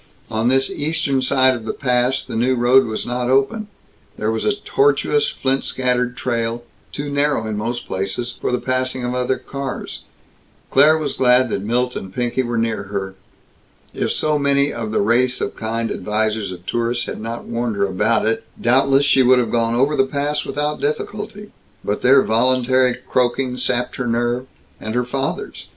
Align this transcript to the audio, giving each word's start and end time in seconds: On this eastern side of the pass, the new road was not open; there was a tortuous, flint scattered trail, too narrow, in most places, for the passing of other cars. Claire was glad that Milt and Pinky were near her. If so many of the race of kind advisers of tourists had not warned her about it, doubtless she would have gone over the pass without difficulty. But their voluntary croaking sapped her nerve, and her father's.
On 0.31 0.47
this 0.47 0.71
eastern 0.71 1.21
side 1.21 1.53
of 1.53 1.63
the 1.63 1.73
pass, 1.75 2.23
the 2.25 2.35
new 2.35 2.55
road 2.55 2.87
was 2.87 3.05
not 3.05 3.29
open; 3.29 3.67
there 4.17 4.31
was 4.31 4.45
a 4.45 4.55
tortuous, 4.55 5.29
flint 5.29 5.63
scattered 5.63 6.17
trail, 6.17 6.63
too 6.91 7.11
narrow, 7.11 7.45
in 7.45 7.55
most 7.55 7.85
places, 7.85 8.35
for 8.41 8.51
the 8.51 8.57
passing 8.57 9.03
of 9.03 9.13
other 9.13 9.37
cars. 9.37 9.99
Claire 10.71 10.97
was 10.97 11.13
glad 11.13 11.49
that 11.49 11.61
Milt 11.61 11.95
and 11.95 12.11
Pinky 12.11 12.41
were 12.41 12.57
near 12.57 12.85
her. 12.85 13.13
If 13.93 14.11
so 14.11 14.39
many 14.39 14.73
of 14.73 14.89
the 14.89 15.01
race 15.01 15.39
of 15.39 15.55
kind 15.55 15.91
advisers 15.91 16.51
of 16.51 16.65
tourists 16.65 17.05
had 17.05 17.21
not 17.21 17.43
warned 17.45 17.75
her 17.75 17.85
about 17.85 18.25
it, 18.25 18.43
doubtless 18.59 19.05
she 19.05 19.21
would 19.21 19.37
have 19.37 19.51
gone 19.51 19.75
over 19.75 19.95
the 19.95 20.03
pass 20.07 20.45
without 20.45 20.81
difficulty. 20.81 21.51
But 21.83 22.01
their 22.01 22.23
voluntary 22.23 22.95
croaking 23.07 23.57
sapped 23.57 23.97
her 23.97 24.07
nerve, 24.07 24.47
and 24.79 24.95
her 24.95 25.05
father's. 25.05 25.67